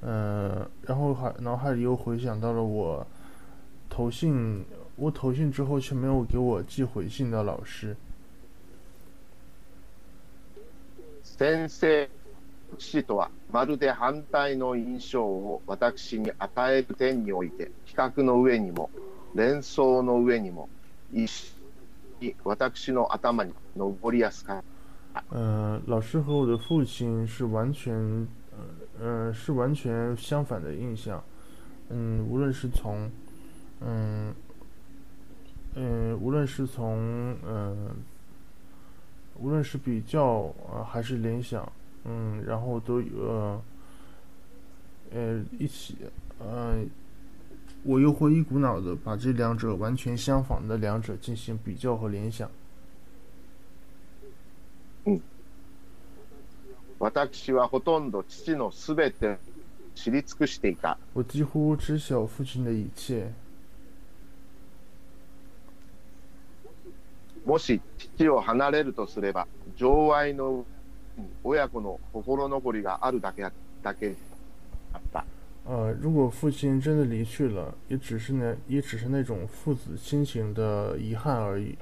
[0.00, 3.06] 呃，然后还脑海里又回想到了我
[3.88, 4.64] 投信，
[4.96, 7.96] 我投信之后却没有给我寄回信的老师，
[11.22, 12.08] 先生
[12.78, 18.90] 父とはまるで反対の印象を私に与える点において比較の上にも
[19.34, 20.68] 連想の上にも
[21.12, 21.53] 一緒に
[22.44, 24.62] 私の頭に上りやすかっ
[25.14, 27.92] た呃，老师和我的父亲是完全，
[29.00, 31.22] 呃，呃，是完全相反的印象。
[31.88, 33.10] 嗯，无论是从，
[33.80, 34.32] 嗯，
[35.74, 37.96] 嗯，无论是从，嗯，
[39.40, 41.70] 无论是比较啊、呃还是联想，
[42.04, 43.62] 嗯，然后都有呃，
[45.12, 45.96] 呃，一起，
[46.38, 46.78] 呃，
[47.84, 52.50] 我又会一股脑的把这两者完全相反的两者进行比较和联想。
[56.98, 59.36] 私はほとんど父のすべてを
[59.94, 63.32] 知り尽くしていた我几乎知晓父亲的一切。
[67.46, 70.66] もし父を離れるとすれば情愛の
[71.42, 73.94] 親子の心残りがあるだけだけだった
[75.64, 81.76] 呃，如果父親真的離去了，也只是那，也只是那種父子親情的遺憾而已。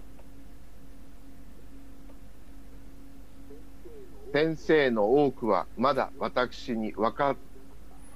[4.30, 7.36] 先生の多くはまだ私に分かっ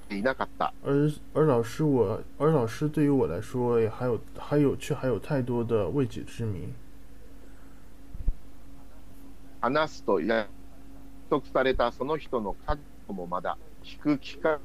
[0.07, 6.69] ていなかった而而老師我，而老師對於我來說，也還有還有卻還有太多的未解之謎。
[9.61, 10.49] 話すと約
[11.29, 14.59] 束されたその人の覚悟もまだ聞く機会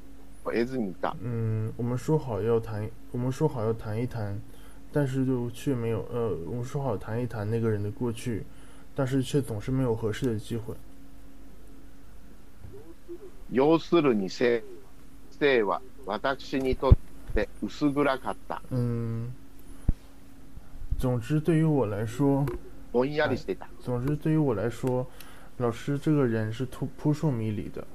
[0.44, 4.40] を得ずにいた嗯，我們說好要談，我們說好要談一談，
[4.92, 8.44] 但是就卻沒有，呃，我們說好談一談那個人的過去，
[8.94, 10.74] 但是卻總是沒有合適的機會。
[13.50, 14.62] 要するに先
[15.38, 16.96] 生は私にとっ
[17.34, 19.30] て薄暗かった嗯，
[20.98, 22.46] 總之對於我來說。
[22.90, 25.06] ぼんやりしていた总之，对于我来说，
[25.58, 27.86] 老师这个人是扑扑朔迷离的。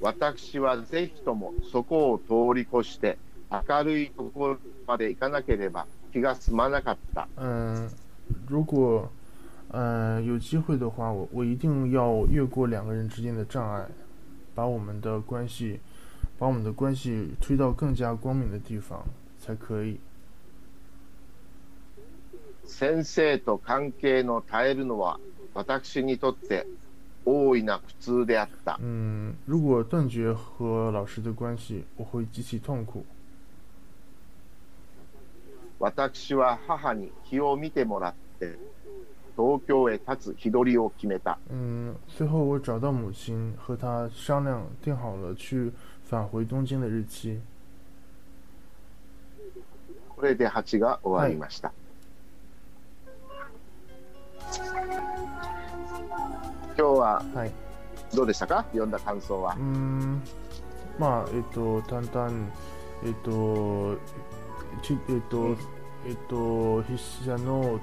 [0.00, 3.18] 私はぜひともそこを通り越して
[3.50, 7.90] 明るいところまで行かなければ気が済まなかった嗯，
[8.48, 9.10] 如果
[9.72, 13.86] 呃有机会的话，我我一定要越过两个人之间的障碍，
[14.54, 15.80] 把我们的关系，
[16.38, 19.04] 把我们的关系推到更加光明的地方
[19.38, 19.98] 才可以。
[22.64, 25.18] 先生と関係の絶えるのは
[25.54, 26.66] 私にとって
[27.30, 28.78] 大いな苦痛であった。
[28.80, 33.04] 嗯，如果断绝和老师的关系，我会极其痛苦。
[35.78, 38.58] 私は母に気を見てもらって
[39.36, 41.38] 東京へ立つ日取りを決めた。
[41.50, 45.72] 嗯，最后我找到母亲，和她商量，定好了去
[46.04, 47.40] 返回东京的日期。
[50.08, 51.72] これで8が終わりました、
[56.80, 57.52] 今日ははい。
[58.14, 58.64] どうでしたか？
[58.72, 59.54] 読んだ感想は。
[59.54, 60.22] うーん、
[60.98, 62.48] まあ、えっと、淡々、
[63.04, 63.96] えっと、
[64.82, 65.54] ちえっと、
[66.08, 67.78] えっと、筆者の、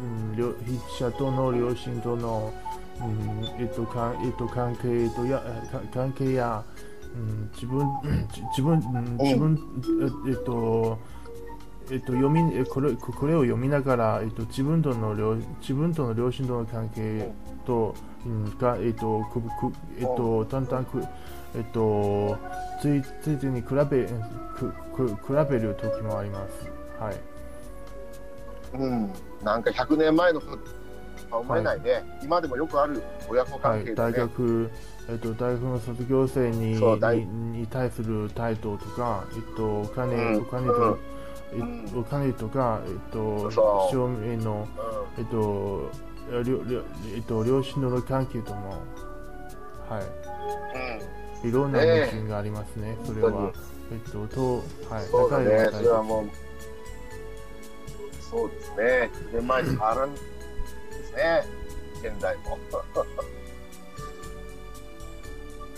[0.00, 2.54] うん、両筆者との両親との、
[3.00, 5.42] うん、えっと、かえっと、関係とや、
[5.92, 6.64] 関係や、
[7.14, 7.86] うん、自分、
[8.32, 9.58] じ自分、うん、自分、
[10.26, 10.98] ええっと、
[11.90, 17.30] えっと、読みえこれここれを読みながら、えっと、自分との両自分との両親との関係
[17.66, 18.11] と、うん、
[18.58, 19.48] が、えっとくく
[19.98, 21.02] えっと、だんだんく、
[21.54, 22.38] えっと、
[22.80, 24.08] ついついついに比べ
[24.56, 26.70] くく比べる時もあります。
[26.98, 27.16] はい。
[28.74, 29.12] うん、
[29.42, 30.82] なんか100年前のことと
[31.32, 34.70] は思えないね、今でもよくある親子はい、関係で大ね、学、
[35.10, 40.42] えっと、大学の卒業生ににに対する態度とか、えっと、お金、うん。
[40.42, 40.98] お金と、
[41.54, 41.86] うん。
[41.94, 44.68] えお金とか、えっと、証明の、
[45.18, 45.90] えっと、
[46.30, 46.82] 両両
[47.14, 48.82] えっと、両親との関係とも、
[49.88, 50.00] は
[51.42, 53.52] うんい、いろんな矛盾がありますね、それは。
[53.90, 56.04] えっと、と、はい、そうだね、それはう。
[56.04, 56.26] もう、
[58.22, 60.24] そうですね、100年前に変わらんです
[61.14, 61.44] ね、
[62.02, 62.58] 現代も。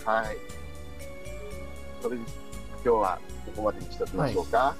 [0.05, 0.37] はい。
[2.01, 4.75] それで今日はここまでにしておきましょうか。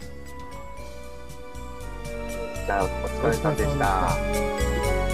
[2.65, 5.04] じゃあ、お疲れ様でした。